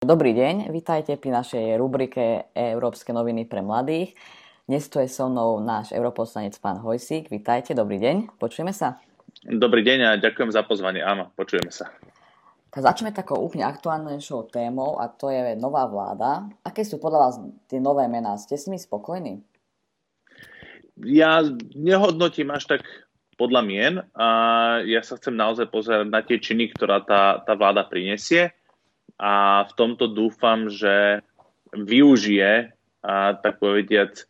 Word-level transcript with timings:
Dobrý 0.00 0.32
deň, 0.32 0.72
vítajte 0.72 1.20
pri 1.20 1.28
našej 1.28 1.76
rubrike 1.76 2.48
Európske 2.56 3.12
noviny 3.12 3.44
pre 3.44 3.60
mladých. 3.60 4.16
Dnes 4.64 4.88
tu 4.88 4.96
je 4.96 5.04
so 5.04 5.28
mnou 5.28 5.60
náš 5.60 5.92
europoslanec 5.92 6.56
pán 6.56 6.80
Hojsík. 6.80 7.28
Vítajte, 7.28 7.76
dobrý 7.76 8.00
deň, 8.00 8.40
počujeme 8.40 8.72
sa? 8.72 8.96
Dobrý 9.44 9.84
deň 9.84 9.98
a 10.00 10.10
ďakujem 10.16 10.56
za 10.56 10.64
pozvanie, 10.64 11.04
áno, 11.04 11.28
počujeme 11.36 11.68
sa. 11.68 11.92
Tak 12.72 12.80
začneme 12.80 13.12
takou 13.12 13.44
úplne 13.44 13.68
aktuálnejšou 13.68 14.48
témou 14.48 14.96
a 14.96 15.12
to 15.12 15.28
je 15.28 15.52
nová 15.60 15.84
vláda. 15.84 16.48
Aké 16.64 16.80
sú 16.80 16.96
podľa 16.96 17.20
vás 17.20 17.36
tie 17.68 17.76
nové 17.76 18.08
mená? 18.08 18.40
Ste 18.40 18.56
s 18.56 18.72
nimi 18.72 18.80
spokojní? 18.80 19.44
Ja 20.96 21.44
nehodnotím 21.76 22.56
až 22.56 22.72
tak 22.72 22.88
podľa 23.36 23.60
mien 23.68 23.94
a 24.16 24.28
ja 24.80 25.04
sa 25.04 25.20
chcem 25.20 25.36
naozaj 25.36 25.68
pozerať 25.68 26.08
na 26.08 26.24
tie 26.24 26.40
činy, 26.40 26.72
ktorá 26.72 27.04
tá, 27.04 27.44
tá 27.44 27.52
vláda 27.52 27.84
prinesie 27.84 28.56
a 29.20 29.68
v 29.68 29.72
tomto 29.76 30.08
dúfam, 30.08 30.72
že 30.72 31.20
využije, 31.76 32.72
a, 33.04 33.36
tak 33.36 33.60
povediať, 33.60 34.24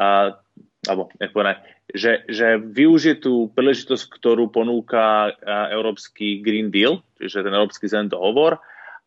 a, 0.00 0.40
alebo 0.88 1.12
povedať, 1.12 1.60
že, 1.92 2.24
že 2.26 2.56
využije 2.56 3.20
tú 3.20 3.52
príležitosť, 3.52 4.08
ktorú 4.08 4.48
ponúka 4.48 5.36
Európsky 5.68 6.40
Green 6.40 6.72
Deal, 6.72 7.04
čiže 7.20 7.44
ten 7.44 7.52
Európsky 7.52 7.86
zelený 7.86 8.16
dohovor, 8.16 8.58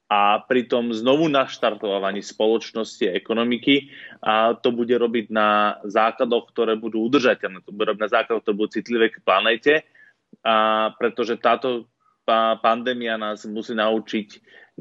a 0.05 0.37
pri 0.45 0.69
tom 0.69 0.93
znovu 0.93 1.25
naštartovaní 1.33 2.21
spoločnosti 2.21 3.09
a 3.09 3.17
ekonomiky 3.17 3.89
a 4.21 4.53
to 4.53 4.69
bude 4.69 4.93
robiť 4.93 5.33
na 5.33 5.81
základoch, 5.81 6.53
ktoré 6.53 6.77
budú 6.77 7.09
udržateľné. 7.09 7.65
To 7.65 7.73
bude 7.73 7.89
robiť 7.89 8.03
na 8.05 8.13
základoch, 8.13 8.45
ktoré 8.45 8.53
budú 8.53 8.69
citlivé 8.69 9.09
k 9.09 9.25
planete, 9.25 9.81
a 10.45 10.93
pretože 11.01 11.41
táto 11.41 11.89
pandémia 12.59 13.15
nás 13.15 13.45
musí 13.45 13.77
naučiť 13.77 14.27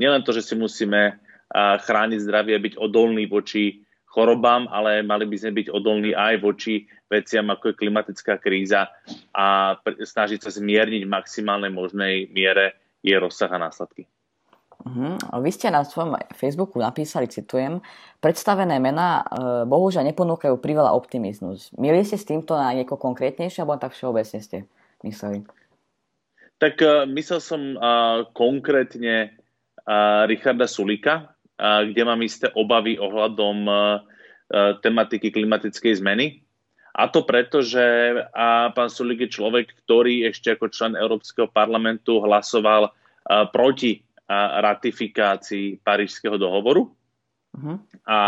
nielen 0.01 0.25
to, 0.27 0.35
že 0.35 0.43
si 0.43 0.55
musíme 0.57 1.21
chrániť 1.55 2.19
zdravie 2.25 2.55
a 2.59 2.65
byť 2.65 2.75
odolní 2.81 3.31
voči 3.31 3.85
chorobám, 4.11 4.71
ale 4.71 5.03
mali 5.03 5.27
by 5.27 5.37
sme 5.39 5.53
byť 5.63 5.67
odolní 5.71 6.15
aj 6.15 6.35
voči 6.43 6.87
veciam, 7.11 7.51
ako 7.51 7.75
je 7.75 7.81
klimatická 7.83 8.39
kríza 8.39 8.91
a 9.35 9.75
snažiť 9.85 10.39
sa 10.43 10.51
zmierniť 10.55 11.03
v 11.07 11.15
maximálnej 11.15 11.71
možnej 11.75 12.31
miere 12.31 12.79
jej 13.03 13.19
rozsah 13.19 13.51
a 13.51 13.59
následky. 13.59 14.07
Uh-huh. 14.85 15.17
Vy 15.41 15.51
ste 15.55 15.73
na 15.73 15.87
svojom 15.87 16.19
Facebooku 16.35 16.77
napísali, 16.77 17.31
citujem, 17.31 17.81
predstavené 18.21 18.77
mená 18.83 19.23
e, 19.23 19.25
bohužiaľ 19.65 20.13
neponúkajú 20.13 20.61
priveľa 20.61 20.93
optimizmus. 20.93 21.73
Mieli 21.79 22.05
ste 22.05 22.21
s 22.21 22.29
týmto 22.29 22.59
na 22.59 22.75
nieko 22.75 23.01
konkrétnejšie, 23.01 23.65
alebo 23.65 23.81
tak 23.81 23.97
všeobecne 23.97 24.39
ste 24.45 24.69
mysleli? 25.07 25.47
Tak 26.59 26.75
uh, 26.83 27.05
myslel 27.11 27.41
som 27.43 27.63
uh, 27.75 28.27
konkrétne 28.35 29.41
Richarda 30.25 30.65
Sulika, 30.65 31.37
kde 31.61 32.03
mám 32.09 32.25
isté 32.25 32.49
obavy 32.57 32.97
ohľadom 32.97 33.69
tematiky 34.81 35.29
klimatickej 35.29 36.01
zmeny. 36.01 36.41
A 36.97 37.13
to 37.13 37.29
preto, 37.29 37.61
že 37.61 37.85
pán 38.73 38.89
Sulik 38.89 39.29
je 39.29 39.37
človek, 39.37 39.77
ktorý 39.85 40.25
ešte 40.33 40.57
ako 40.57 40.73
člen 40.73 40.97
Európskeho 40.97 41.53
parlamentu 41.53 42.25
hlasoval 42.25 42.97
proti 43.53 44.01
ratifikácii 44.65 45.85
Parížského 45.85 46.41
dohovoru. 46.41 46.89
Uh-huh. 47.53 47.77
A 48.09 48.19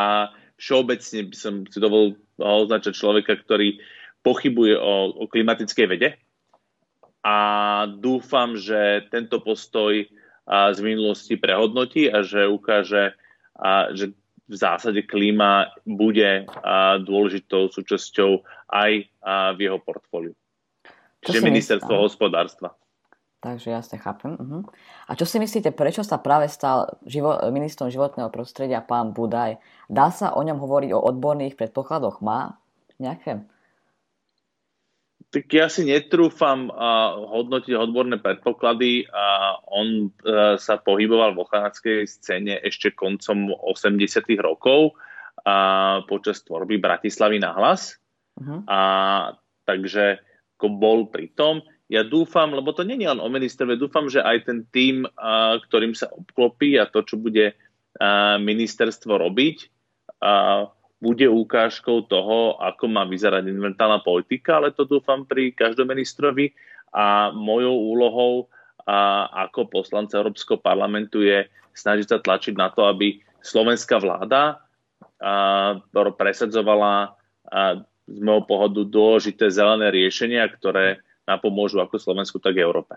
všeobecne 0.60 1.32
by 1.32 1.36
som 1.40 1.64
si 1.64 1.78
dovolil 1.80 2.20
označať 2.36 3.00
človeka, 3.00 3.32
ktorý 3.40 3.80
pochybuje 4.20 4.76
o, 4.76 5.24
o 5.24 5.24
klimatickej 5.24 5.86
vede. 5.88 6.20
A 7.26 7.36
dúfam, 7.90 8.54
že 8.54 9.02
tento 9.10 9.42
postoj 9.42 10.06
z 10.46 10.78
minulosti 10.78 11.34
prehodnotí 11.34 12.06
a 12.06 12.22
že 12.22 12.46
ukáže, 12.46 13.18
že 13.98 14.14
v 14.46 14.54
zásade 14.54 15.02
klíma 15.02 15.74
bude 15.82 16.46
dôležitou 17.02 17.66
súčasťou 17.74 18.46
aj 18.70 19.10
v 19.26 19.58
jeho 19.58 19.82
portfóliu. 19.82 20.38
Čiže 21.26 21.42
ministerstvo 21.42 21.98
myslí, 21.98 22.06
hospodárstva. 22.06 22.78
Takže 23.42 23.74
jasne 23.74 23.98
chápem. 23.98 24.38
Uh-huh. 24.38 24.62
A 25.10 25.18
čo 25.18 25.26
si 25.26 25.42
myslíte, 25.42 25.74
prečo 25.74 26.06
sa 26.06 26.22
práve 26.22 26.46
stal 26.46 26.94
živo- 27.02 27.42
ministrom 27.50 27.90
životného 27.90 28.30
prostredia 28.30 28.86
pán 28.86 29.10
Budaj? 29.10 29.58
Dá 29.90 30.14
sa 30.14 30.30
o 30.30 30.46
ňom 30.46 30.62
hovoriť 30.62 30.94
o 30.94 31.02
odborných 31.02 31.58
predpokladoch? 31.58 32.22
Má 32.22 32.62
nejaké? 33.02 33.42
Tak 35.36 35.52
ja 35.52 35.68
si 35.68 35.84
netrúfam 35.84 36.72
uh, 36.72 37.12
hodnotiť 37.36 37.76
odborné 37.76 38.16
predpoklady. 38.24 39.04
Uh, 39.04 39.60
on 39.68 40.08
uh, 40.08 40.56
sa 40.56 40.80
pohyboval 40.80 41.36
vo 41.36 41.44
kanadskej 41.44 42.08
scéne 42.08 42.56
ešte 42.64 42.96
koncom 42.96 43.52
80. 43.52 44.00
rokov 44.40 44.96
uh, 44.96 46.00
počas 46.08 46.40
tvorby 46.40 46.80
Bratislavy 46.80 47.36
na 47.36 47.52
hlas. 47.52 48.00
Uh-huh. 48.40 48.64
A, 48.64 48.80
takže 49.68 50.24
ako 50.56 50.66
bol 50.72 50.98
pri 51.12 51.28
tom. 51.36 51.60
Ja 51.92 52.00
dúfam, 52.00 52.56
lebo 52.56 52.72
to 52.72 52.80
nie 52.80 52.96
je 52.96 53.12
len 53.12 53.20
o 53.20 53.28
ministerstve, 53.28 53.76
dúfam, 53.76 54.08
že 54.08 54.24
aj 54.24 54.48
ten 54.48 54.64
tým, 54.72 55.04
uh, 55.04 55.60
ktorým 55.68 55.92
sa 55.92 56.08
obklopí 56.16 56.80
a 56.80 56.88
to, 56.88 57.04
čo 57.04 57.20
bude 57.20 57.52
uh, 57.52 58.40
ministerstvo 58.40 59.20
robiť, 59.20 59.56
uh, 60.24 60.72
bude 60.96 61.28
ukážkou 61.28 62.08
toho, 62.08 62.56
ako 62.56 62.88
má 62.88 63.04
vyzerať 63.04 63.44
environmentálna 63.44 64.00
politika, 64.00 64.56
ale 64.56 64.72
to 64.72 64.88
dúfam 64.88 65.28
pri 65.28 65.52
každom 65.52 65.92
ministrovi 65.92 66.56
a 66.88 67.28
mojou 67.36 67.76
úlohou 67.76 68.34
a 68.86 69.28
ako 69.48 69.68
poslanca 69.68 70.16
Európskeho 70.16 70.56
parlamentu 70.62 71.20
je 71.20 71.44
snažiť 71.76 72.06
sa 72.06 72.18
tlačiť 72.22 72.54
na 72.56 72.72
to, 72.72 72.88
aby 72.88 73.20
slovenská 73.44 74.00
vláda 74.00 74.64
a, 75.20 75.76
presadzovala 76.16 77.12
a, 77.44 77.82
z 78.06 78.18
môjho 78.22 78.46
pohľadu 78.46 78.86
dôležité 78.88 79.50
zelené 79.50 79.90
riešenia, 79.90 80.46
ktoré 80.48 81.02
napomôžu 81.26 81.82
ako 81.82 81.98
Slovensku, 81.98 82.38
tak 82.38 82.56
Európe. 82.56 82.96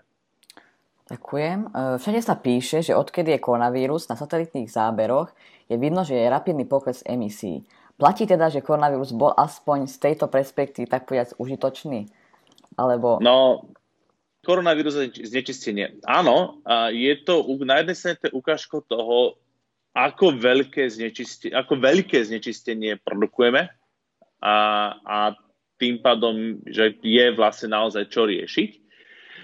Ďakujem. 1.10 1.58
E, 1.66 1.98
všade 1.98 2.20
sa 2.22 2.38
píše, 2.38 2.86
že 2.86 2.94
odkedy 2.94 3.34
je 3.34 3.42
koronavírus 3.42 4.06
na 4.06 4.14
satelitných 4.14 4.70
záberoch, 4.70 5.34
je 5.66 5.74
vidno, 5.74 6.06
že 6.06 6.14
je 6.14 6.30
rapidný 6.30 6.62
pokles 6.62 7.02
emisí. 7.02 7.66
Platí 8.00 8.24
teda, 8.24 8.48
že 8.48 8.64
koronavírus 8.64 9.12
bol 9.12 9.36
aspoň 9.36 9.84
z 9.84 10.00
tejto 10.00 10.32
perspektívy 10.32 10.88
tak 10.88 11.04
povedať 11.04 11.36
užitočný? 11.36 12.08
Alebo... 12.80 13.20
No, 13.20 13.68
koronavírus 14.40 14.96
a 14.96 15.04
znečistenie. 15.12 16.00
Áno, 16.08 16.64
je 16.88 17.12
to 17.20 17.44
na 17.60 17.84
jednej 17.84 17.96
strane 17.96 18.16
to 18.16 18.32
ukážko 18.32 18.80
toho, 18.88 19.36
ako 19.92 20.32
veľké, 20.32 20.88
znečistenie, 20.88 21.52
ako 21.52 21.76
veľké 21.76 22.24
znečistenie 22.24 22.96
produkujeme 23.04 23.68
a, 24.40 24.56
a 25.04 25.18
tým 25.76 26.00
pádom, 26.00 26.64
že 26.64 26.96
je 27.04 27.26
vlastne 27.36 27.76
naozaj 27.76 28.08
čo 28.08 28.24
riešiť. 28.24 28.80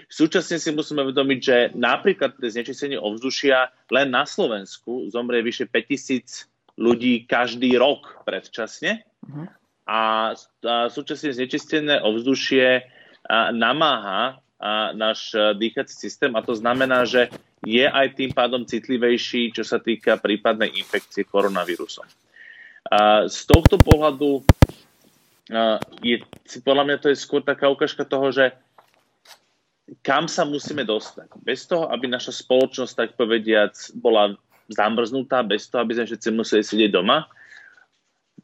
Súčasne 0.07 0.57
si 0.57 0.71
musíme 0.71 1.03
uvedomiť, 1.03 1.39
že 1.43 1.57
napríklad 1.75 2.39
pre 2.39 2.47
znečistenie 2.47 2.95
ovzdušia 2.95 3.69
len 3.91 4.07
na 4.07 4.23
Slovensku 4.23 5.11
zomrie 5.11 5.43
vyše 5.43 5.67
5000 5.67 6.56
ľudí 6.77 7.25
každý 7.25 7.75
rok 7.75 8.21
predčasne 8.23 9.01
uh-huh. 9.25 9.45
a, 9.89 10.01
a 10.37 10.73
súčasne 10.87 11.33
znečistené 11.33 11.99
ovzdušie 11.99 12.85
a, 13.27 13.49
namáha 13.51 14.39
a 14.57 14.93
náš 14.93 15.37
dýchací 15.57 15.93
systém 15.93 16.33
a 16.33 16.41
to 16.41 16.57
znamená, 16.57 17.05
že 17.05 17.29
je 17.61 17.85
aj 17.85 18.17
tým 18.17 18.33
pádom 18.33 18.65
citlivejší, 18.65 19.53
čo 19.53 19.65
sa 19.65 19.77
týka 19.81 20.17
prípadnej 20.17 20.73
infekcie 20.77 21.25
koronavírusom. 21.25 22.05
A 22.89 23.29
z 23.29 23.39
tohto 23.49 23.81
pohľadu 23.81 24.45
a, 25.53 25.81
je, 26.01 26.21
podľa 26.61 26.83
mňa 26.85 26.97
to 27.01 27.07
je 27.13 27.17
skôr 27.17 27.45
taká 27.45 27.69
ukážka 27.69 28.05
toho, 28.05 28.33
že 28.33 28.53
kam 30.03 30.27
sa 30.27 30.43
musíme 30.43 30.83
dostať. 30.83 31.31
Bez 31.39 31.63
toho, 31.63 31.87
aby 31.87 32.11
naša 32.11 32.35
spoločnosť, 32.35 32.93
tak 32.93 33.09
povediac, 33.15 33.71
bola 33.95 34.35
zamrznutá 34.71 35.43
bez 35.43 35.67
toho, 35.67 35.83
aby 35.83 35.97
sme 35.97 36.05
všetci 36.07 36.27
museli 36.35 36.63
sedieť 36.63 36.91
doma. 36.91 37.27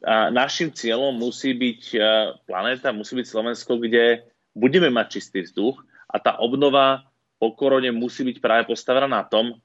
A 0.04 0.28
našim 0.28 0.68
cieľom 0.68 1.16
musí 1.16 1.56
byť 1.56 1.82
e, 1.94 1.98
planéta, 2.44 2.92
musí 2.92 3.16
byť 3.16 3.26
Slovensko, 3.28 3.80
kde 3.80 4.26
budeme 4.52 4.92
mať 4.92 5.20
čistý 5.20 5.46
vzduch 5.46 5.80
a 6.10 6.20
tá 6.20 6.36
obnova 6.40 7.08
po 7.40 7.56
korone 7.56 7.88
musí 7.90 8.24
byť 8.24 8.36
práve 8.38 8.62
postavená 8.68 9.08
na 9.08 9.24
tom, 9.24 9.56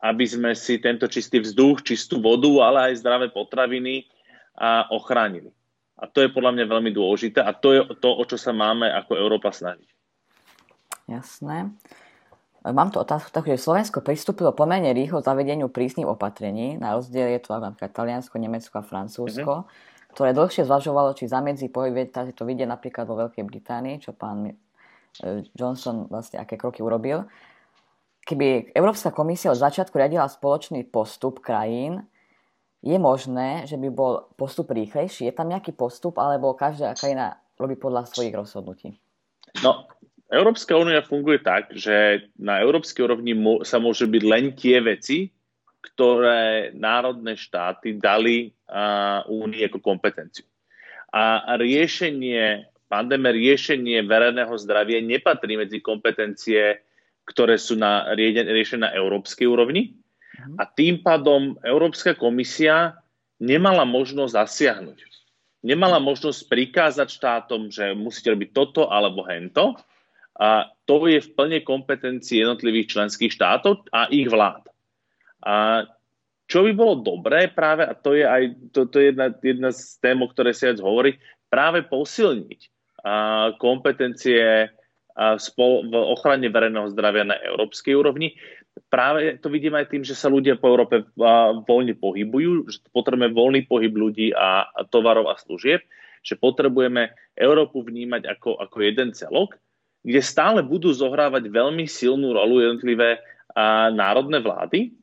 aby 0.00 0.24
sme 0.24 0.50
si 0.56 0.80
tento 0.80 1.04
čistý 1.06 1.44
vzduch, 1.44 1.84
čistú 1.84 2.18
vodu, 2.18 2.48
ale 2.64 2.90
aj 2.90 3.04
zdravé 3.04 3.28
potraviny 3.28 4.08
a 4.56 4.88
ochránili. 4.90 5.52
A 6.00 6.08
to 6.08 6.24
je 6.24 6.32
podľa 6.32 6.56
mňa 6.56 6.64
veľmi 6.64 6.90
dôležité 6.96 7.44
a 7.44 7.52
to 7.52 7.76
je 7.76 7.80
to, 8.00 8.08
o 8.08 8.24
čo 8.24 8.40
sa 8.40 8.56
máme 8.56 8.88
ako 8.88 9.20
Európa 9.20 9.52
snažiť. 9.52 9.88
Jasné. 11.04 11.68
Mám 12.60 12.92
tu 12.92 13.00
otázku, 13.00 13.32
takže 13.32 13.56
Slovensko 13.56 14.04
pristúpilo 14.04 14.52
pomerne 14.52 14.92
rýchlo 14.92 15.24
zavedeniu 15.24 15.72
prísnych 15.72 16.04
opatrení, 16.04 16.76
na 16.76 16.92
rozdiel 16.92 17.32
je 17.32 17.40
to 17.40 17.56
napríklad 17.56 17.88
Taliansko, 17.88 18.36
Nemecko 18.36 18.74
a 18.76 18.84
Francúzsko, 18.84 19.64
mm-hmm. 19.64 20.12
ktoré 20.12 20.36
dlhšie 20.36 20.68
zvažovalo, 20.68 21.16
či 21.16 21.24
zamedzí 21.24 21.72
pohyb, 21.72 22.12
takže 22.12 22.36
to 22.36 22.44
vidie 22.44 22.68
napríklad 22.68 23.08
vo 23.08 23.16
Veľkej 23.16 23.48
Británii, 23.48 24.04
čo 24.04 24.12
pán 24.12 24.44
e, 24.44 24.52
Johnson 25.56 26.04
vlastne 26.12 26.36
aké 26.36 26.60
kroky 26.60 26.84
urobil. 26.84 27.24
keby 28.28 28.76
Európska 28.76 29.08
komisia 29.08 29.48
od 29.48 29.56
začiatku 29.56 29.96
riadila 29.96 30.28
spoločný 30.28 30.84
postup 30.84 31.40
krajín, 31.40 32.04
je 32.80 32.96
možné, 32.96 33.68
že 33.68 33.76
by 33.76 33.88
bol 33.92 34.28
postup 34.36 34.72
rýchlejší? 34.72 35.28
Je 35.28 35.34
tam 35.36 35.52
nejaký 35.52 35.76
postup, 35.76 36.16
alebo 36.16 36.56
každá 36.56 36.96
krajina 36.96 37.40
robí 37.60 37.76
podľa 37.76 38.08
svojich 38.08 38.32
rozhodnutí? 38.32 38.96
No, 39.60 39.89
Európska 40.30 40.78
únia 40.78 41.02
funguje 41.02 41.42
tak, 41.42 41.74
že 41.74 42.30
na 42.38 42.62
európskej 42.62 43.02
úrovni 43.02 43.34
sa 43.66 43.82
môže 43.82 44.06
byť 44.06 44.22
len 44.22 44.54
tie 44.54 44.78
veci, 44.78 45.26
ktoré 45.82 46.70
národné 46.70 47.34
štáty 47.34 47.98
dali 47.98 48.54
únii 49.26 49.66
ako 49.66 49.82
kompetenciu. 49.82 50.46
A 51.10 51.58
riešenie, 51.58 52.70
pandémie, 52.86 53.34
riešenie 53.34 54.06
verejného 54.06 54.54
zdravia 54.54 55.02
nepatrí 55.02 55.58
medzi 55.58 55.82
kompetencie, 55.82 56.78
ktoré 57.26 57.58
sú 57.58 57.74
na, 57.74 58.14
riešené 58.14 58.86
na 58.86 58.90
európskej 58.94 59.50
úrovni. 59.50 59.98
A 60.54 60.62
tým 60.62 61.02
pádom 61.02 61.58
Európska 61.66 62.14
komisia 62.14 63.02
nemala 63.42 63.82
možnosť 63.82 64.38
zasiahnuť. 64.38 64.98
Nemala 65.66 65.98
možnosť 65.98 66.46
prikázať 66.46 67.08
štátom, 67.18 67.68
že 67.68 67.92
musíte 67.98 68.32
robiť 68.32 68.54
toto 68.54 68.88
alebo 68.88 69.26
hento, 69.26 69.76
a 70.40 70.72
to 70.88 71.04
je 71.04 71.20
v 71.20 71.32
plne 71.36 71.60
kompetencii 71.60 72.40
jednotlivých 72.40 72.96
členských 72.96 73.28
štátov 73.28 73.84
a 73.92 74.08
ich 74.08 74.24
vlád. 74.24 74.64
A 75.44 75.84
čo 76.48 76.64
by 76.64 76.72
bolo 76.72 77.04
dobré 77.04 77.52
práve, 77.52 77.84
a 77.84 77.92
to 77.92 78.16
je 78.16 78.24
aj 78.24 78.42
to, 78.72 78.88
to 78.88 78.96
je 78.98 79.12
jedna, 79.12 79.28
jedna 79.38 79.70
z 79.70 80.00
tém, 80.00 80.18
o 80.18 80.26
ktorej 80.26 80.56
sa 80.56 80.72
hovoriť, 80.72 81.14
práve 81.52 81.84
posilniť 81.86 82.60
a, 83.04 83.52
kompetencie 83.60 84.40
a, 84.40 85.36
spol, 85.36 85.86
v 85.86 85.94
ochrane 85.94 86.48
verejného 86.48 86.88
zdravia 86.90 87.28
na 87.28 87.36
európskej 87.36 87.92
úrovni. 87.94 88.34
Práve 88.88 89.36
to 89.38 89.52
vidím 89.52 89.76
aj 89.76 89.92
tým, 89.92 90.02
že 90.02 90.16
sa 90.16 90.32
ľudia 90.32 90.56
po 90.56 90.72
Európe 90.72 91.04
a, 91.20 91.52
voľne 91.52 91.94
pohybujú, 92.00 92.66
že 92.66 92.80
potrebujeme 92.90 93.30
voľný 93.30 93.68
pohyb 93.68 93.92
ľudí 93.92 94.32
a, 94.32 94.66
a 94.72 94.80
tovarov 94.88 95.30
a 95.30 95.38
služieb, 95.38 95.84
že 96.24 96.34
potrebujeme 96.34 97.12
Európu 97.36 97.84
vnímať 97.84 98.26
ako, 98.26 98.56
ako 98.56 98.76
jeden 98.80 99.12
celok 99.12 99.54
kde 100.00 100.20
stále 100.24 100.64
budú 100.64 100.90
zohrávať 100.92 101.52
veľmi 101.52 101.84
silnú 101.84 102.32
rolu 102.32 102.64
jednotlivé 102.64 103.20
a, 103.52 103.92
národné 103.92 104.40
vlády, 104.40 104.96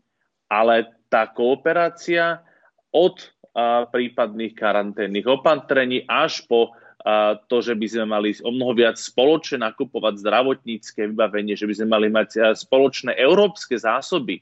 ale 0.49 0.89
tá 1.07 1.29
kooperácia 1.29 2.41
od 2.89 3.17
a, 3.53 3.85
prípadných 3.85 4.57
karanténnych 4.57 5.27
opatrení 5.29 6.01
až 6.09 6.45
po 6.49 6.73
a, 7.05 7.37
to, 7.37 7.61
že 7.61 7.77
by 7.77 7.87
sme 7.87 8.05
mali 8.09 8.33
o 8.41 8.49
mnoho 8.49 8.73
viac 8.73 8.97
spoločne 8.97 9.61
nakupovať 9.61 10.17
zdravotnícke 10.21 11.13
vybavenie, 11.13 11.53
že 11.53 11.69
by 11.69 11.73
sme 11.77 11.87
mali 11.93 12.07
mať 12.09 12.29
a, 12.41 12.45
spoločné 12.57 13.13
európske 13.13 13.77
zásoby 13.77 14.41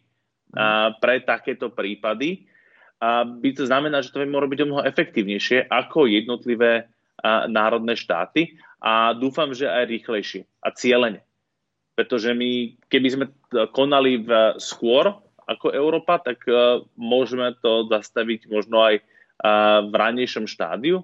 a, 0.56 0.96
pre 0.96 1.19
takéto 1.19 1.68
prípady, 1.68 2.48
a 2.96 3.28
by 3.28 3.52
to 3.52 3.68
znamená, 3.68 4.00
že 4.00 4.16
to 4.16 4.24
mohlo 4.24 4.48
byť 4.48 4.60
o 4.63 4.68
mnoho 4.72 4.88
efektívnejšie 4.88 5.68
ako 5.68 6.07
jednotlivé 6.07 6.88
národné 7.52 7.96
štáty 7.96 8.56
a 8.86 9.18
dúfam, 9.18 9.50
že 9.50 9.66
aj 9.66 9.90
rýchlejšie 9.90 10.46
a 10.62 10.70
cieľene. 10.70 11.26
Pretože 11.98 12.38
my, 12.38 12.78
keby 12.86 13.08
sme 13.10 13.26
konali 13.74 14.22
v 14.22 14.30
skôr 14.62 15.10
ako 15.50 15.74
Európa, 15.74 16.22
tak 16.22 16.46
uh, 16.46 16.86
môžeme 16.94 17.58
to 17.66 17.90
zastaviť 17.90 18.46
možno 18.46 18.86
aj 18.86 19.02
uh, 19.02 19.82
v 19.90 19.94
ranejšom 19.94 20.46
štádiu. 20.46 21.02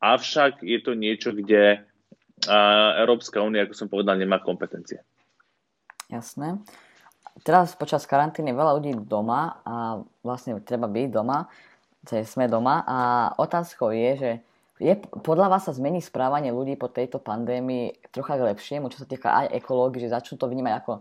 Avšak 0.00 0.64
je 0.64 0.78
to 0.80 0.96
niečo, 0.96 1.32
kde 1.36 1.80
uh, 1.80 2.90
Európska 3.00 3.44
únia, 3.44 3.68
ako 3.68 3.74
som 3.76 3.88
povedal, 3.92 4.16
nemá 4.16 4.40
kompetencie. 4.40 5.04
Jasné. 6.08 6.60
Teraz 7.42 7.74
počas 7.74 8.06
karantény 8.06 8.54
veľa 8.54 8.78
ľudí 8.78 8.94
doma 9.04 9.58
a 9.66 9.98
vlastne 10.22 10.62
treba 10.62 10.86
byť 10.86 11.08
doma, 11.10 11.50
sme 12.06 12.46
doma 12.46 12.84
a 12.86 12.98
otázkou 13.40 13.90
je, 13.90 14.10
že 14.14 14.30
je, 14.82 14.94
podľa 15.22 15.54
vás 15.54 15.70
sa 15.70 15.72
zmení 15.76 16.02
správanie 16.02 16.50
ľudí 16.50 16.74
po 16.74 16.90
tejto 16.90 17.22
pandémii 17.22 18.10
trocha 18.10 18.34
k 18.34 18.50
lepšiemu, 18.50 18.90
čo 18.90 19.02
sa 19.02 19.06
týka 19.06 19.30
aj 19.30 19.54
ekológie, 19.54 20.02
že 20.02 20.10
začnú 20.10 20.34
to 20.34 20.50
vnímať 20.50 20.74
ako 20.82 20.92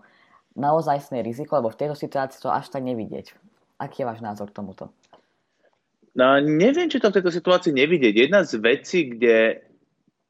naozajstné 0.53 1.25
riziko, 1.25 1.57
lebo 1.57 1.73
v 1.73 1.79
tejto 1.81 1.97
situácii 1.97 2.37
to 2.37 2.53
až 2.53 2.69
tak 2.69 2.85
nevidieť. 2.85 3.33
Aký 3.81 4.05
je 4.05 4.09
váš 4.09 4.21
názor 4.21 4.53
k 4.53 4.61
tomuto? 4.61 4.93
No, 6.13 6.37
neviem, 6.37 6.85
či 6.93 7.01
to 7.01 7.09
v 7.09 7.17
tejto 7.17 7.33
situácii 7.33 7.73
nevidieť. 7.73 8.29
Jedna 8.29 8.45
z 8.45 8.61
vecí, 8.61 9.09
kde 9.09 9.65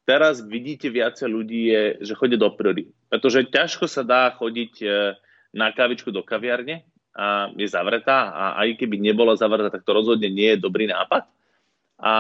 teraz 0.08 0.40
vidíte 0.40 0.88
viacej 0.88 1.28
ľudí, 1.28 1.62
je, 1.68 1.84
že 2.08 2.16
chodia 2.16 2.40
do 2.40 2.48
prírody. 2.56 2.88
Pretože 3.12 3.52
ťažko 3.52 3.92
sa 3.92 4.08
dá 4.08 4.32
chodiť 4.32 4.74
e, 4.80 4.88
na 5.52 5.76
kavičku 5.76 6.16
do 6.16 6.24
kaviarne 6.24 6.88
a 7.12 7.52
je 7.52 7.68
zavretá 7.68 8.32
a 8.32 8.44
aj 8.64 8.80
keby 8.80 9.04
nebola 9.04 9.36
zavretá, 9.36 9.68
tak 9.68 9.84
to 9.84 9.92
rozhodne 9.92 10.32
nie 10.32 10.56
je 10.56 10.64
dobrý 10.64 10.88
nápad. 10.88 11.28
A 12.00 12.14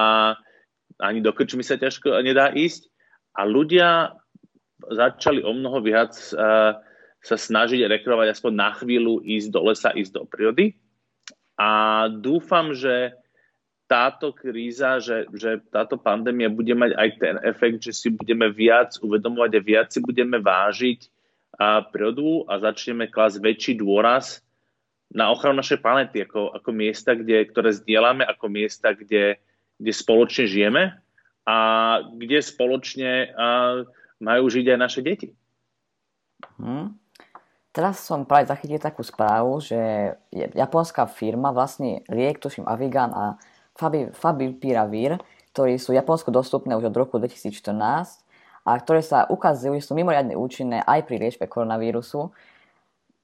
ani 1.04 1.20
do 1.20 1.36
krčmy 1.36 1.62
sa 1.62 1.76
ťažko 1.76 2.16
nedá 2.24 2.56
ísť. 2.56 2.88
A 3.36 3.44
ľudia 3.44 4.16
začali 4.88 5.44
o 5.44 5.52
mnoho 5.52 5.84
viac 5.84 6.16
uh, 6.32 6.80
sa 7.24 7.36
snažiť 7.40 7.88
rekreovať 7.88 8.36
aspoň 8.36 8.52
na 8.52 8.70
chvíľu, 8.76 9.24
ísť 9.24 9.50
do 9.52 9.62
lesa, 9.68 9.96
ísť 9.96 10.12
do 10.16 10.24
prírody. 10.28 10.76
A 11.60 12.06
dúfam, 12.12 12.76
že 12.76 13.16
táto 13.88 14.34
kríza, 14.34 14.98
že, 14.98 15.30
že 15.36 15.62
táto 15.70 16.00
pandémia 16.00 16.50
bude 16.50 16.74
mať 16.74 16.92
aj 16.98 17.10
ten 17.20 17.36
efekt, 17.46 17.84
že 17.84 17.94
si 17.94 18.10
budeme 18.10 18.50
viac 18.50 18.96
uvedomovať 19.00 19.52
a 19.54 19.62
viac 19.62 19.88
si 19.92 20.00
budeme 20.02 20.40
vážiť 20.40 21.08
a 21.62 21.86
prírodu 21.86 22.50
a 22.50 22.58
začneme 22.58 23.06
klásť 23.14 23.38
väčší 23.38 23.74
dôraz 23.78 24.42
na 25.14 25.30
ochranu 25.30 25.62
našej 25.62 25.78
planety 25.86 26.26
ako, 26.26 26.58
ako 26.58 26.70
miesta, 26.74 27.14
kde, 27.14 27.46
ktoré 27.46 27.70
zdieľame, 27.70 28.26
ako 28.26 28.46
miesta, 28.50 28.98
kde, 28.98 29.38
kde 29.84 29.92
spoločne 29.92 30.48
žijeme 30.48 30.96
a 31.44 31.58
kde 32.16 32.40
spoločne 32.40 33.36
majú 34.24 34.46
žiť 34.48 34.66
aj 34.72 34.80
naše 34.80 35.04
deti. 35.04 35.36
Hmm. 36.56 36.96
Teraz 37.76 38.06
som 38.06 38.24
práve 38.24 38.48
zachytil 38.48 38.80
takú 38.80 39.04
správu, 39.04 39.60
že 39.60 40.14
japonská 40.32 41.10
firma 41.10 41.52
vlastne 41.52 42.06
liek, 42.08 42.40
tuším 42.40 42.64
Avigan 42.64 43.12
a 43.12 43.36
Favipiravir, 44.14 45.20
ktorí 45.52 45.82
sú 45.82 45.92
Japonsko 45.92 46.30
dostupné 46.30 46.78
už 46.78 46.94
od 46.94 46.96
roku 46.96 47.18
2014 47.18 48.24
a 48.64 48.72
ktoré 48.78 49.02
sa 49.02 49.26
ukazujú, 49.26 49.76
že 49.82 49.90
sú 49.90 49.98
mimoriadne 49.98 50.38
účinné 50.38 50.86
aj 50.86 51.04
pri 51.10 51.18
liečbe 51.18 51.50
koronavírusu. 51.50 52.30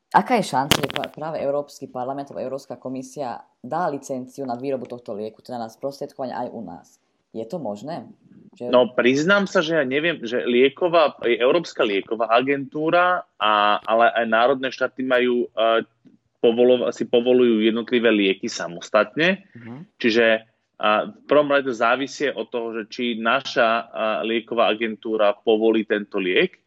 Aká 0.10 0.42
je 0.42 0.50
šanca, 0.50 0.82
že 0.82 0.90
práve 1.14 1.38
Európsky 1.38 1.86
parlament 1.86 2.34
alebo 2.34 2.42
Európska 2.42 2.82
komisia 2.82 3.46
dá 3.60 3.92
licenciu 3.92 4.48
na 4.48 4.56
výrobu 4.56 4.88
tohto 4.88 5.12
lieku, 5.16 5.44
teda 5.44 5.60
na 5.60 5.68
sprostredkovanie 5.68 6.36
aj 6.36 6.48
u 6.52 6.62
nás? 6.64 6.88
Je 7.36 7.46
to 7.46 7.62
možné? 7.62 8.10
Že... 8.58 8.74
No 8.74 8.90
priznám 8.98 9.46
sa, 9.46 9.62
že 9.62 9.78
ja 9.78 9.86
neviem, 9.86 10.26
že 10.26 10.42
lieková, 10.42 11.22
Európska 11.22 11.86
lieková 11.86 12.34
agentúra, 12.34 13.22
a, 13.38 13.78
ale 13.86 14.10
aj 14.10 14.26
národné 14.26 14.74
štáty 14.74 15.06
majú 15.06 15.46
uh, 15.54 15.86
povolov, 16.42 16.90
si 16.96 17.06
povolujú 17.06 17.62
jednotlivé 17.62 18.10
lieky 18.10 18.50
samostatne. 18.50 19.46
Uh-huh. 19.54 19.86
Čiže 20.02 20.42
uh, 20.42 21.14
v 21.14 21.24
prvom 21.30 21.54
rade 21.54 21.70
závisie 21.70 22.34
od 22.34 22.50
toho, 22.50 22.74
že 22.82 22.84
či 22.90 23.04
naša 23.22 23.70
uh, 23.70 23.86
lieková 24.26 24.74
agentúra 24.74 25.38
povolí 25.38 25.86
tento 25.86 26.18
liek. 26.18 26.58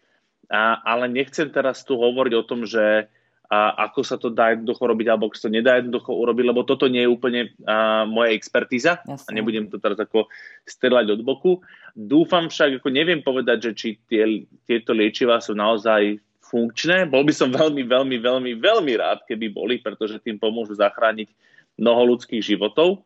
Uh, 0.46 0.78
ale 0.86 1.10
nechcem 1.10 1.50
teraz 1.50 1.82
tu 1.82 1.98
hovoriť 1.98 2.32
o 2.38 2.46
tom, 2.46 2.62
že 2.68 3.10
a 3.52 3.84
ako 3.84 4.00
sa 4.00 4.16
to 4.16 4.32
dá 4.32 4.56
jednoducho 4.56 4.80
robiť, 4.80 5.06
alebo 5.12 5.28
ako 5.28 5.36
sa 5.36 5.44
to 5.44 5.52
nedá 5.52 5.76
jednoducho 5.76 6.16
urobiť, 6.16 6.44
lebo 6.48 6.64
toto 6.64 6.88
nie 6.88 7.04
je 7.04 7.12
úplne 7.12 7.52
a, 7.68 8.08
moja 8.08 8.32
expertíza 8.32 9.04
Jasne. 9.04 9.28
a 9.28 9.30
nebudem 9.36 9.68
to 9.68 9.76
teraz 9.76 10.00
ako 10.00 10.32
strelať 10.64 11.12
od 11.12 11.20
boku. 11.20 11.60
Dúfam 11.92 12.48
však, 12.48 12.80
ako 12.80 12.88
neviem 12.88 13.20
povedať, 13.20 13.68
že 13.68 13.70
či 13.76 13.88
tie, 14.08 14.48
tieto 14.64 14.96
liečivá 14.96 15.36
sú 15.44 15.52
naozaj 15.52 16.16
funkčné. 16.40 17.04
Bol 17.04 17.28
by 17.28 17.34
som 17.36 17.52
veľmi, 17.52 17.84
veľmi, 17.84 18.16
veľmi, 18.24 18.52
veľmi 18.56 18.92
rád, 18.96 19.28
keby 19.28 19.52
boli, 19.52 19.84
pretože 19.84 20.24
tým 20.24 20.40
pomôžu 20.40 20.72
zachrániť 20.80 21.28
mnoho 21.76 22.16
ľudských 22.16 22.40
životov. 22.40 23.04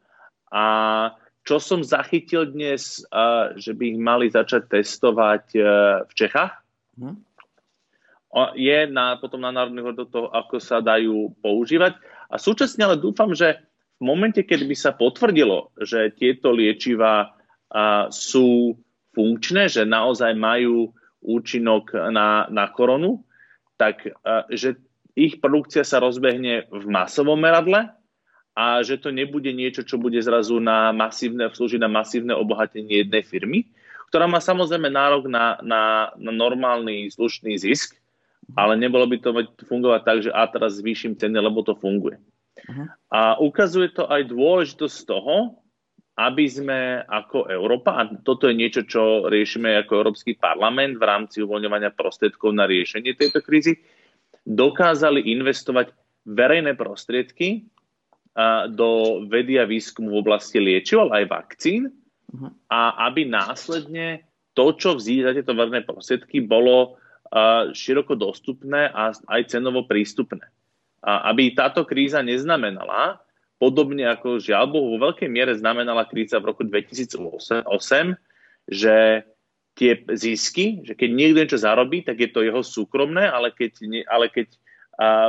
A 0.54 1.10
čo 1.42 1.58
som 1.58 1.82
zachytil 1.82 2.54
dnes, 2.54 3.02
a, 3.10 3.50
že 3.58 3.74
by 3.74 3.82
ich 3.82 3.98
mali 3.98 4.30
začať 4.30 4.78
testovať 4.78 5.58
a, 5.58 5.58
e, 5.58 5.70
v 6.06 6.12
Čechách. 6.14 6.54
Hm 7.02 7.25
je 8.52 8.78
na, 8.92 9.16
potom 9.16 9.40
na 9.40 9.48
národných 9.48 9.92
hodnotoch, 9.92 10.12
toho, 10.12 10.28
ako 10.28 10.56
sa 10.60 10.84
dajú 10.84 11.32
používať. 11.40 11.96
A 12.28 12.36
súčasne 12.36 12.84
ale 12.84 13.00
dúfam, 13.00 13.32
že 13.32 13.56
v 13.96 14.02
momente, 14.04 14.44
keď 14.44 14.60
by 14.68 14.76
sa 14.76 14.92
potvrdilo, 14.92 15.72
že 15.80 16.12
tieto 16.12 16.52
liečiva 16.52 17.32
a, 17.72 18.12
sú 18.12 18.76
funkčné, 19.16 19.72
že 19.72 19.88
naozaj 19.88 20.36
majú 20.36 20.92
účinok 21.24 21.96
na, 22.12 22.44
na 22.52 22.68
koronu, 22.68 23.24
tak 23.80 24.04
a, 24.20 24.44
že 24.52 24.76
ich 25.16 25.40
produkcia 25.40 25.80
sa 25.80 26.04
rozbehne 26.04 26.68
v 26.68 26.84
masovom 26.92 27.40
meradle 27.40 27.88
a 28.52 28.84
že 28.84 29.00
to 29.00 29.08
nebude 29.08 29.48
niečo, 29.48 29.80
čo 29.80 29.96
bude 29.96 30.20
zrazu 30.20 30.60
na 30.60 30.92
masívne, 30.92 31.48
slúžiť 31.48 31.80
na 31.80 31.88
masívne 31.88 32.36
obohatenie 32.36 33.00
jednej 33.00 33.24
firmy, 33.24 33.72
ktorá 34.12 34.28
má 34.28 34.44
samozrejme 34.44 34.92
nárok 34.92 35.24
na, 35.32 35.56
na, 35.64 36.12
na 36.20 36.32
normálny 36.36 37.08
slušný 37.08 37.56
zisk, 37.56 37.96
ale 38.54 38.78
nebolo 38.78 39.10
by 39.10 39.16
to 39.18 39.30
fungovať 39.66 40.00
tak, 40.06 40.18
že 40.22 40.30
a 40.30 40.46
teraz 40.46 40.78
zvýšim 40.78 41.18
ceny, 41.18 41.34
lebo 41.42 41.66
to 41.66 41.74
funguje. 41.74 42.20
Uh-huh. 42.56 42.86
A 43.10 43.40
ukazuje 43.42 43.90
to 43.90 44.06
aj 44.06 44.30
dôležitosť 44.30 44.96
toho, 45.08 45.58
aby 46.16 46.48
sme 46.48 47.04
ako 47.04 47.52
Európa, 47.52 48.00
a 48.00 48.08
toto 48.24 48.48
je 48.48 48.56
niečo, 48.56 48.88
čo 48.88 49.28
riešime 49.28 49.76
ako 49.84 50.00
Európsky 50.00 50.32
parlament 50.32 50.96
v 50.96 51.04
rámci 51.04 51.44
uvoľňovania 51.44 51.92
prostriedkov 51.92 52.56
na 52.56 52.64
riešenie 52.64 53.12
tejto 53.12 53.44
krízy, 53.44 53.84
dokázali 54.48 55.20
investovať 55.36 55.92
verejné 56.24 56.72
prostriedky 56.78 57.68
do 58.72 59.20
vedy 59.28 59.60
a 59.60 59.68
výskumu 59.68 60.16
v 60.16 60.20
oblasti 60.24 60.56
liečiv, 60.56 61.04
ale 61.04 61.24
aj 61.24 61.26
vakcín 61.28 61.82
uh-huh. 61.92 62.48
a 62.72 63.12
aby 63.12 63.28
následne 63.28 64.24
to, 64.56 64.72
čo 64.72 64.96
vzíde 64.96 65.28
za 65.28 65.32
tieto 65.36 65.52
verejné 65.52 65.84
prostriedky, 65.84 66.40
bolo 66.40 66.96
široko 67.74 68.14
dostupné 68.14 68.90
a 68.90 69.10
aj 69.12 69.50
cenovo 69.50 69.84
prístupné. 69.84 70.46
A 71.02 71.30
aby 71.30 71.54
táto 71.54 71.86
kríza 71.86 72.22
neznamenala, 72.22 73.22
podobne 73.56 74.10
ako 74.10 74.42
žiaľ 74.42 74.70
Bohu 74.70 74.96
vo 74.96 75.10
veľkej 75.10 75.28
miere 75.30 75.54
znamenala 75.56 76.08
kríza 76.08 76.38
v 76.42 76.52
roku 76.52 76.62
2008, 76.66 77.66
že 78.66 78.96
tie 79.76 79.92
zisky, 80.16 80.82
že 80.82 80.96
keď 80.96 81.08
niekto 81.12 81.38
niečo 81.44 81.60
zarobí, 81.60 82.00
tak 82.00 82.16
je 82.20 82.30
to 82.32 82.40
jeho 82.40 82.64
súkromné, 82.64 83.28
ale 83.28 83.52
keď, 83.52 83.76
ale 84.08 84.32
keď 84.32 84.56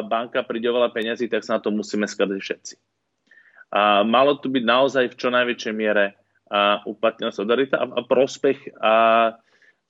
banka 0.07 0.41
príde 0.47 0.71
oveľa 0.71 0.95
peniazy, 0.95 1.27
tak 1.27 1.43
sa 1.43 1.59
na 1.59 1.63
to 1.63 1.69
musíme 1.75 2.07
skladať 2.07 2.39
všetci. 2.39 2.75
A 3.75 4.07
malo 4.07 4.39
tu 4.39 4.47
byť 4.47 4.63
naozaj 4.63 5.11
v 5.11 5.19
čo 5.19 5.27
najväčšej 5.27 5.73
miere 5.75 6.15
uplatnená 6.87 7.35
solidarita 7.35 7.75
a, 7.75 7.85
a 7.91 8.01
prospech 8.07 8.79
a 8.79 8.93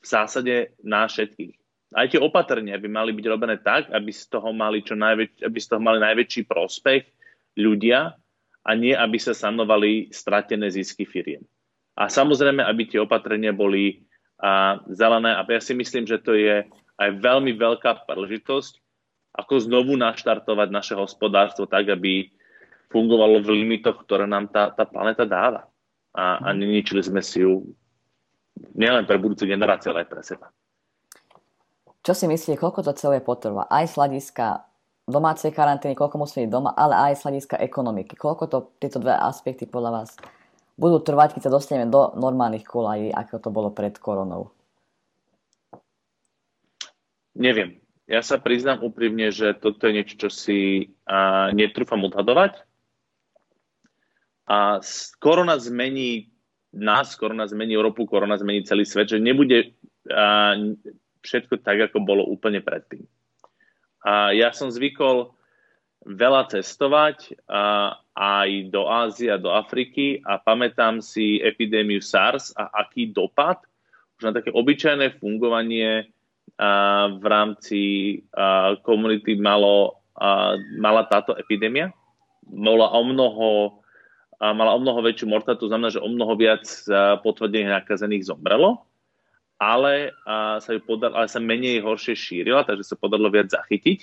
v 0.02 0.06
zásade 0.06 0.74
na 0.82 1.06
všetkých. 1.06 1.67
Aj 1.96 2.08
tie 2.12 2.20
opatrenia 2.20 2.75
by 2.75 2.89
mali 2.91 3.12
byť 3.15 3.25
robené 3.32 3.56
tak, 3.63 3.88
aby 3.96 4.12
z 4.12 4.27
toho 4.27 4.51
mali, 4.51 4.84
čo 4.84 5.00
najväč- 5.00 5.44
aby 5.48 5.58
z 5.60 5.67
toho 5.72 5.79
mali 5.79 6.03
najväčší 6.03 6.44
prospech 6.44 7.08
ľudia 7.56 8.12
a 8.67 8.72
nie, 8.75 8.91
aby 8.91 9.15
sa 9.15 9.32
sanovali 9.32 10.12
stratené 10.12 10.67
zisky 10.67 11.08
firiem. 11.08 11.48
A 11.96 12.12
samozrejme, 12.12 12.60
aby 12.60 12.91
tie 12.91 13.00
opatrenia 13.00 13.56
boli 13.56 14.03
a, 14.38 14.84
zelené. 14.91 15.34
A 15.34 15.48
ja 15.48 15.62
si 15.63 15.74
myslím, 15.74 16.03
že 16.03 16.20
to 16.20 16.36
je 16.36 16.67
aj 17.00 17.10
veľmi 17.24 17.56
veľká 17.56 18.03
príležitosť, 18.03 18.84
ako 19.38 19.53
znovu 19.63 19.96
naštartovať 19.96 20.67
naše 20.74 20.94
hospodárstvo 20.98 21.70
tak, 21.70 21.88
aby 21.94 22.27
fungovalo 22.89 23.39
v 23.39 23.63
limitoch, 23.63 24.03
ktoré 24.03 24.25
nám 24.25 24.50
tá, 24.50 24.74
tá 24.74 24.84
planeta 24.84 25.24
dáva. 25.24 25.70
A, 26.17 26.41
a 26.41 26.50
neničili 26.51 27.06
sme 27.06 27.22
si 27.22 27.46
ju 27.46 27.63
nielen 28.74 29.06
pre 29.06 29.22
budúce 29.22 29.46
generácie, 29.46 29.94
ale 29.94 30.03
aj 30.03 30.10
pre 30.10 30.22
seba. 30.25 30.50
Čo 32.08 32.16
si 32.16 32.24
myslíte, 32.24 32.56
koľko 32.56 32.88
to 32.88 32.96
celé 32.96 33.20
potrvá? 33.20 33.68
Aj 33.68 33.84
z 33.84 34.00
hľadiska 34.00 34.64
domácej 35.12 35.52
karantény, 35.52 35.92
koľko 35.92 36.24
musí 36.24 36.48
byť 36.48 36.52
doma, 36.56 36.72
ale 36.72 37.12
aj 37.12 37.20
z 37.20 37.24
hľadiska 37.28 37.60
ekonomiky. 37.60 38.16
Koľko 38.16 38.48
to 38.48 38.58
tieto 38.80 39.04
dve 39.04 39.12
aspekty 39.12 39.68
podľa 39.68 39.92
vás 39.92 40.16
budú 40.80 41.04
trvať, 41.04 41.36
keď 41.36 41.52
sa 41.52 41.56
dostaneme 41.60 41.92
do 41.92 42.16
normálnych 42.16 42.64
kolají, 42.64 43.12
ako 43.12 43.44
to 43.44 43.50
bolo 43.52 43.76
pred 43.76 44.00
koronou? 44.00 44.56
Neviem. 47.36 47.84
Ja 48.08 48.24
sa 48.24 48.40
priznám 48.40 48.88
úprimne, 48.88 49.28
že 49.28 49.52
toto 49.52 49.92
je 49.92 50.00
niečo, 50.00 50.16
čo 50.16 50.30
si 50.32 50.88
uh, 51.12 51.52
netrúfam 51.52 52.00
odhadovať. 52.08 52.64
A 54.48 54.80
korona 55.20 55.60
zmení 55.60 56.32
nás, 56.72 57.20
korona 57.20 57.52
zmení 57.52 57.76
Európu, 57.76 58.08
korona 58.08 58.40
zmení 58.40 58.64
celý 58.64 58.88
svet, 58.88 59.12
že 59.12 59.20
nebude 59.20 59.76
uh, 60.08 60.56
všetko 61.28 61.60
tak, 61.60 61.92
ako 61.92 62.00
bolo 62.00 62.24
úplne 62.24 62.64
predtým. 62.64 63.04
A 64.08 64.32
ja 64.32 64.56
som 64.56 64.72
zvykol 64.72 65.36
veľa 66.08 66.48
cestovať 66.48 67.36
a, 67.52 67.92
aj 68.16 68.50
do 68.72 68.88
Ázie 68.88 69.36
a 69.36 69.42
do 69.42 69.52
Afriky 69.52 70.24
a 70.24 70.40
pamätám 70.40 71.04
si 71.04 71.44
epidémiu 71.44 72.00
SARS 72.00 72.56
a 72.56 72.72
aký 72.72 73.12
dopad 73.12 73.60
už 74.18 74.32
na 74.32 74.32
také 74.32 74.56
obyčajné 74.56 75.20
fungovanie 75.20 76.08
a, 76.56 77.12
v 77.12 77.26
rámci 77.28 77.82
komunity 78.88 79.36
mala 79.36 81.04
táto 81.12 81.36
epidémia. 81.36 81.92
Mala 82.48 82.96
o 82.96 83.04
mnoho, 83.04 83.84
a, 84.40 84.56
mala 84.56 84.72
o 84.72 84.80
mnoho 84.80 85.04
väčšiu 85.04 85.28
mortalitu, 85.28 85.68
to 85.68 85.72
znamená, 85.76 85.92
že 85.92 86.00
o 86.00 86.08
mnoho 86.08 86.40
viac 86.40 86.64
potvrdených 87.20 87.84
nakazených 87.84 88.32
zomrelo 88.32 88.87
ale, 89.58 90.14
a 90.26 90.62
sa 90.62 90.70
ju 90.78 90.82
podal, 90.86 91.18
ale 91.18 91.26
sa 91.26 91.42
menej 91.42 91.82
horšie 91.82 92.14
šírila, 92.14 92.62
takže 92.62 92.94
sa 92.94 92.96
podarilo 92.96 93.34
viac 93.34 93.50
zachytiť. 93.50 94.00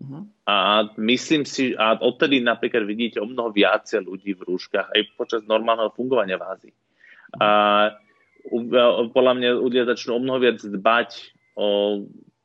Uh-huh. 0.00 0.28
A 0.48 0.88
myslím 1.00 1.44
si, 1.44 1.76
a 1.76 1.96
odtedy 1.96 2.40
napríklad 2.40 2.84
vidíte 2.84 3.20
o 3.20 3.28
mnoho 3.28 3.52
viacej 3.52 4.04
ľudí 4.04 4.36
v 4.36 4.44
rúškach 4.48 4.92
aj 4.92 5.00
počas 5.16 5.40
normálneho 5.44 5.92
fungovania 5.92 6.36
v 6.36 6.46
Ázii. 6.48 6.72
Uh-huh. 6.72 7.40
A 7.40 7.48
podľa 9.12 9.34
mňa 9.36 9.50
ľudia 9.60 9.84
začnú 9.88 10.16
o 10.16 10.22
mnoho 10.24 10.40
viac 10.40 10.60
dbať 10.64 11.10
o 11.56 11.68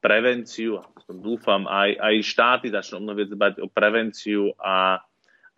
prevenciu, 0.04 0.80
a 0.80 0.88
dúfam, 1.12 1.68
aj, 1.68 1.96
aj 2.00 2.16
štáty 2.24 2.68
začnú 2.72 3.00
o 3.00 3.04
mnoho 3.04 3.20
viac 3.20 3.32
dbať 3.32 3.54
o 3.64 3.68
prevenciu 3.68 4.52
a, 4.60 5.04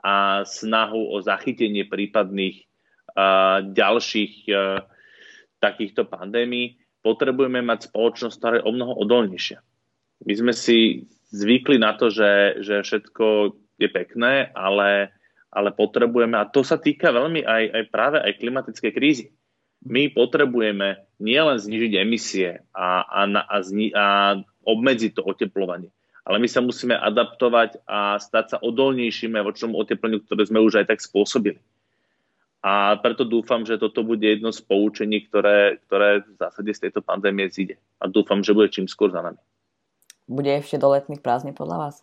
a 0.01 0.13
snahu 0.45 1.13
o 1.13 1.21
zachytenie 1.21 1.85
prípadných 1.85 2.65
a, 3.13 3.61
ďalších 3.65 4.33
a, 4.49 4.85
takýchto 5.57 6.05
pandémií 6.05 6.77
potrebujeme 7.07 7.63
mať 7.63 7.87
spoločnosť, 7.87 8.35
ktorá 8.35 8.53
je 8.59 8.67
o 8.67 8.75
mnoho 8.75 8.99
odolnejšia. 8.99 9.63
My 10.27 10.33
sme 10.35 10.51
si 10.51 11.07
zvykli 11.31 11.79
na 11.79 11.95
to, 11.95 12.11
že, 12.11 12.59
že 12.59 12.83
všetko 12.83 13.55
je 13.79 13.87
pekné, 13.87 14.51
ale, 14.51 15.15
ale 15.47 15.69
potrebujeme, 15.71 16.35
a 16.35 16.49
to 16.49 16.67
sa 16.67 16.75
týka 16.75 17.15
veľmi 17.15 17.47
aj, 17.47 17.63
aj 17.71 17.83
práve 17.87 18.17
aj 18.19 18.37
klimatickej 18.43 18.91
krízy. 18.91 19.25
My 19.87 20.11
potrebujeme 20.11 21.07
nielen 21.21 21.57
znižiť 21.61 21.91
emisie 22.01 22.65
a, 22.75 23.05
a, 23.05 23.21
a, 23.23 23.57
zni, 23.63 23.93
a 23.93 24.35
obmedziť 24.67 25.15
to 25.15 25.23
oteplovanie, 25.23 25.93
ale 26.27 26.43
my 26.43 26.49
sa 26.49 26.59
musíme 26.59 26.97
adaptovať 26.97 27.87
a 27.87 28.19
stať 28.19 28.45
sa 28.51 28.57
odolnejšími 28.59 29.37
voči 29.39 29.63
tomu 29.63 29.79
otepleniu, 29.79 30.19
ktoré 30.25 30.43
sme 30.43 30.59
už 30.59 30.83
aj 30.83 30.91
tak 30.91 30.99
spôsobili. 30.99 31.61
A 32.67 32.99
preto 32.99 33.23
dúfam, 33.23 33.63
že 33.63 33.79
toto 33.79 34.03
bude 34.03 34.27
jedno 34.27 34.51
z 34.51 34.59
poučení, 34.59 35.23
ktoré, 35.23 35.79
ktoré 35.87 36.27
v 36.27 36.35
zásade 36.35 36.71
z 36.75 36.83
tejto 36.83 36.99
pandémie 36.99 37.47
zíde. 37.47 37.79
A 38.03 38.11
dúfam, 38.11 38.43
že 38.43 38.51
bude 38.51 38.67
čím 38.67 38.91
skôr 38.91 39.07
za 39.07 39.23
nami. 39.23 39.39
Bude 40.27 40.51
ešte 40.51 40.75
do 40.75 40.91
letných 40.91 41.23
prázdnin 41.23 41.55
podľa 41.55 41.77
vás? 41.87 41.95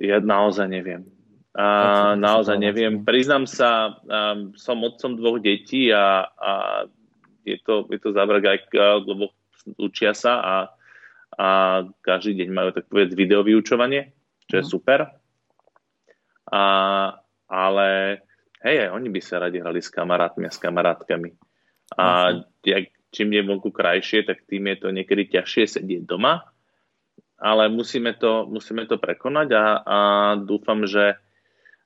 Ja 0.00 0.24
naozaj 0.24 0.72
neviem. 0.72 1.04
A, 1.52 2.16
naozaj 2.16 2.56
neviem. 2.56 3.04
Priznám 3.04 3.44
sa, 3.44 4.00
um, 4.08 4.56
som 4.56 4.80
otcom 4.80 5.20
dvoch 5.20 5.36
detí 5.44 5.92
a, 5.92 6.24
a 6.32 6.52
je 7.44 7.60
to, 7.60 7.84
je 7.92 8.00
to 8.00 8.16
závrk 8.16 8.40
aj, 8.48 8.58
lebo 9.04 9.36
učia 9.76 10.16
sa 10.16 10.40
a, 10.40 10.54
a 11.36 11.46
každý 12.00 12.40
deň 12.40 12.48
majú 12.48 12.70
tak 12.72 12.88
povedať 12.88 13.12
video 13.12 13.44
vyučovanie, 13.44 14.16
čo 14.48 14.54
je 14.56 14.64
mhm. 14.64 14.70
super. 14.72 15.00
A, 16.48 16.64
ale 17.52 17.88
hej, 18.64 18.76
aj 18.86 18.90
oni 18.92 19.08
by 19.08 19.20
sa 19.20 19.40
radi 19.40 19.60
hrali 19.60 19.80
s 19.80 19.88
kamarátmi 19.88 20.44
a 20.46 20.52
s 20.52 20.60
kamarátkami. 20.60 21.30
A 21.98 22.38
jak, 22.62 22.92
čím 23.10 23.34
je 23.34 23.42
vonku 23.42 23.74
krajšie, 23.74 24.22
tak 24.22 24.46
tým 24.46 24.70
je 24.70 24.76
to 24.78 24.88
niekedy 24.94 25.26
ťažšie 25.26 25.80
sedieť 25.80 26.02
doma, 26.06 26.46
ale 27.40 27.72
musíme 27.72 28.14
to, 28.14 28.46
musíme 28.46 28.86
to 28.86 29.00
prekonať 29.00 29.48
a, 29.56 29.64
a 29.82 29.98
dúfam, 30.38 30.86
že 30.86 31.18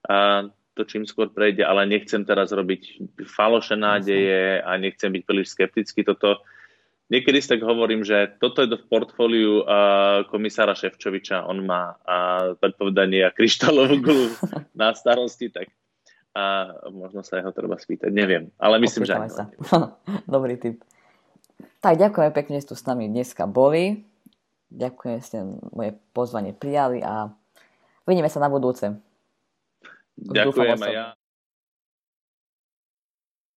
a, 0.04 0.50
to 0.74 0.82
čím 0.84 1.06
skôr 1.06 1.30
prejde, 1.30 1.62
ale 1.62 1.86
nechcem 1.86 2.26
teraz 2.26 2.50
robiť 2.50 3.14
falošné 3.22 3.78
nádeje 3.78 4.58
a 4.58 4.74
nechcem 4.74 5.14
byť 5.14 5.22
príliš 5.22 5.54
skeptický. 5.54 6.02
Toto, 6.02 6.42
niekedy 7.08 7.38
si 7.38 7.48
tak 7.54 7.62
hovorím, 7.62 8.02
že 8.02 8.34
toto 8.42 8.66
je 8.66 8.74
do 8.74 8.82
portfóliu 8.82 9.62
komisára 10.28 10.74
Ševčoviča. 10.74 11.46
On 11.46 11.62
má 11.62 11.94
uh, 11.94 12.58
predpovedanie 12.58 13.22
a 13.22 13.30
kryštálovú 13.30 14.02
gulu 14.02 14.26
na 14.74 14.90
starosti, 14.98 15.54
tak 15.54 15.70
a 16.34 16.74
možno 16.90 17.22
sa 17.22 17.38
jeho 17.38 17.54
treba 17.54 17.78
spýtať, 17.78 18.10
neviem, 18.10 18.50
ale 18.58 18.82
myslím, 18.82 19.06
Opýtame 19.06 19.30
že. 19.30 19.34
Sa. 19.38 19.44
Dobrý 20.34 20.58
tip. 20.58 20.82
Tak 21.78 21.94
ďakujem 21.94 22.32
pekne, 22.34 22.58
že 22.58 22.68
tu 22.68 22.74
s 22.74 22.82
nami 22.84 23.06
dneska 23.06 23.46
boli. 23.46 24.02
Ďakujem, 24.74 25.14
že 25.22 25.24
ste 25.24 25.38
moje 25.70 25.94
pozvanie 26.10 26.50
prijali 26.50 26.98
a 26.98 27.30
vidíme 28.02 28.26
sa 28.26 28.42
na 28.42 28.50
budúce. 28.50 28.98
Ďakujem 30.18 30.80
aj 30.82 30.92
ja. 30.92 31.06